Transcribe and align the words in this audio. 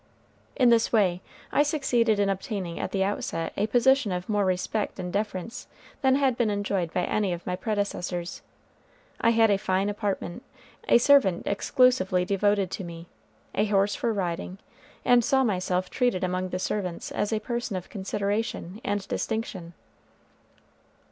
In 0.55 0.71
this 0.71 0.91
way 0.91 1.21
I 1.51 1.61
succeeded 1.61 2.17
in 2.17 2.27
obtaining 2.27 2.79
at 2.79 2.91
the 2.91 3.03
outset 3.03 3.53
a 3.55 3.67
position 3.67 4.11
of 4.11 4.27
more 4.27 4.45
respect 4.45 4.97
and 4.97 5.13
deference 5.13 5.67
than 6.01 6.15
had 6.15 6.35
been 6.35 6.49
enjoyed 6.49 6.91
by 6.91 7.03
any 7.03 7.33
of 7.33 7.45
my 7.45 7.55
predecessors. 7.55 8.41
I 9.21 9.29
had 9.29 9.51
a 9.51 9.59
fine 9.59 9.89
apartment, 9.89 10.41
a 10.87 10.97
servant 10.97 11.45
exclusively 11.45 12.25
devoted 12.25 12.71
to 12.71 12.83
me, 12.83 13.05
a 13.53 13.65
horse 13.65 13.93
for 13.93 14.11
riding, 14.11 14.57
and 15.05 15.23
saw 15.23 15.43
myself 15.43 15.91
treated 15.91 16.23
among 16.23 16.49
the 16.49 16.57
servants 16.57 17.11
as 17.11 17.31
a 17.31 17.39
person 17.39 17.75
of 17.75 17.89
consideration 17.89 18.81
and 18.83 19.07
distinction. 19.07 19.73